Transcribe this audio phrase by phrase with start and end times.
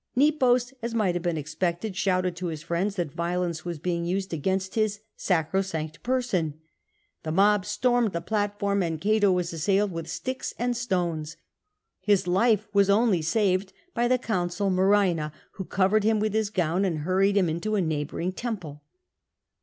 [0.15, 4.33] Nepos, as might have been expected, shouted to his friends that violence was being used
[4.33, 6.59] against his sacrosanct person.
[7.21, 11.37] The mob stormed the platform, and Cato was assailed with sticks and stones.
[11.99, 16.83] His life was only saved by the consul Muraena, who covered him with his gown,
[16.83, 18.81] and hurried him into a neighbouring temple.